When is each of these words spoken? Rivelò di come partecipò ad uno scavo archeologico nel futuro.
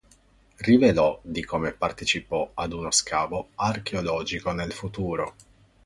Rivelò 0.57 1.19
di 1.21 1.43
come 1.45 1.73
partecipò 1.73 2.49
ad 2.55 2.73
uno 2.73 2.89
scavo 2.89 3.49
archeologico 3.57 4.51
nel 4.51 4.71
futuro. 4.71 5.35